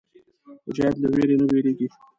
[0.65, 1.87] مجاهد له ویرې نه وېرېږي.